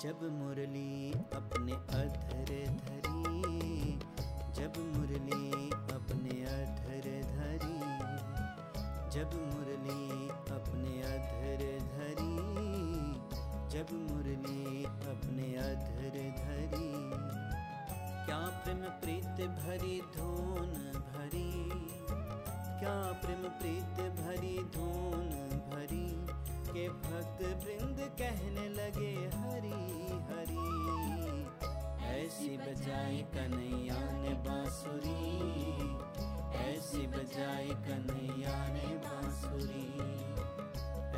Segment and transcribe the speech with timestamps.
[0.00, 3.98] जब मुरली अपने अधर धरी,
[4.56, 7.78] जब मुरली अपने अधर धरी,
[9.10, 11.62] जब मुरली अपने अधर
[11.94, 12.36] धरी,
[13.70, 16.92] जब मुरली अपने अधर धरी।
[18.26, 20.70] क्या प्रेम प्रीत भरी धोन
[21.08, 21.70] भरी,
[22.80, 25.28] क्या प्रेम प्रीत भरी धोन
[25.74, 26.15] भरी?
[26.76, 29.78] के भक्त वृंद कहने लगे, हरी
[30.28, 30.66] हरी,
[32.06, 35.16] ऐसी बजाई कन्हैया ने बांसुरी,
[36.56, 39.86] ऐसी बजाई कन्हैया ने बांसुरी,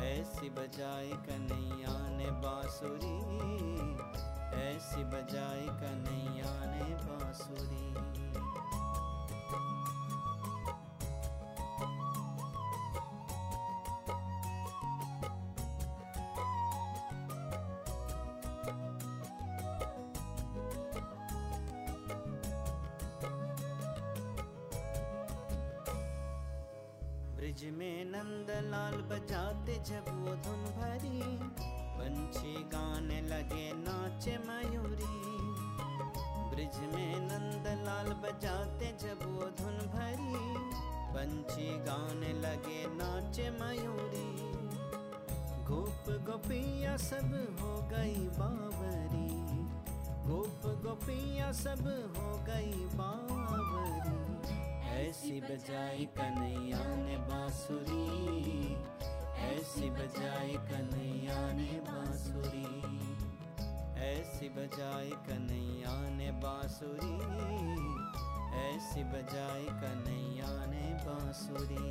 [0.07, 2.18] ऐसी बजाई कन्हैया ने
[27.49, 31.21] ब्रिज में नंदलाल बजाते जब वो धुन भरी।
[31.97, 35.09] पंछी गाने लगे नाचे मयूरी।
[36.49, 40.35] ब्रिज में नंदलाल बजाते जब वो धुन भरी।
[41.15, 44.51] पंछी गाने लगे नाचे मयूरी।
[45.65, 49.29] गोप गोपिया सब हो गई बावरी।
[50.29, 58.75] गोप गोपिया सब हो गई बावरी। ऐसी बजाई कन्हैया ने बांसुरी,
[59.45, 62.65] ऐसी बजाई कन्हैया ने बांसुरी,
[64.03, 67.15] ऐसी बजाई कन्हैया ने बांसुरी,
[68.59, 71.87] ऐसी बजाई कन्हैया ने बांसुरी।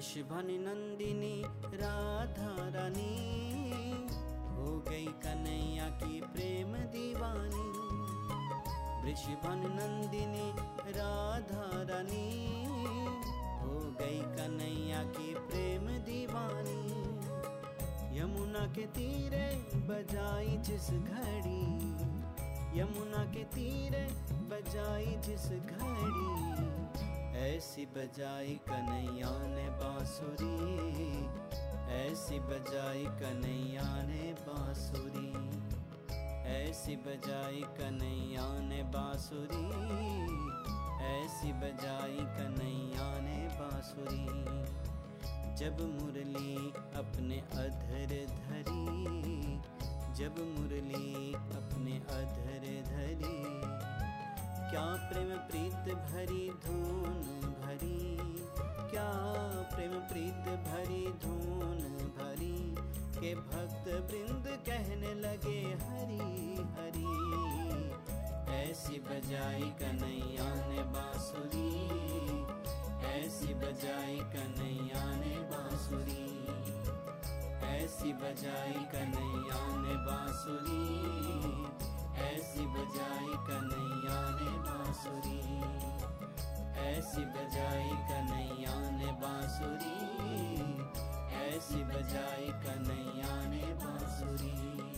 [0.00, 1.42] वृषभन नंदिनी,
[1.74, 3.16] राधा रानी,
[4.56, 7.66] हो गई कन्हैया की प्रेम दीवानी।
[9.02, 10.48] वृषभन नंदिनी,
[10.92, 12.64] राधा रानी,
[13.60, 16.80] हो गई कन्हैया की प्रेम दीवानी।
[18.20, 21.62] यमुना के तीरे बजाई जिस घड़ी,
[22.80, 26.79] यमुना के तीरे बजाई जिस घड़ी।
[27.40, 30.54] ऐसी बजाई कन्हैया ने बांसुरी,
[31.92, 35.30] ऐसी बजाई कन्हैया ने बांसुरी,
[36.46, 39.64] ऐसी बजाई कन्हैया ने बांसुरी,
[41.06, 44.24] ऐसी बजाई कन्हैया ने बांसुरी।
[45.56, 49.60] जब मुरली अपने अधर धरी,
[50.14, 50.34] जब
[54.70, 58.16] क्या प्रेम प्रीत भरी धून भरी?
[58.90, 59.10] क्या
[59.74, 61.78] प्रेम प्रीत भरी धून
[62.18, 62.74] भरी?
[63.20, 67.40] के भक्त वृंद कहने लगे, हरी हरी
[68.54, 71.70] ऐसी बजाई कन्हैया ने बांसुरी
[73.06, 76.46] ऐसी बजाई कन्हैया ने बांसुरी
[77.62, 80.90] ऐसी बजाई कन्हैया ने बांसुरी
[91.68, 94.89] बजाए कन्हैया ने बांसुरी।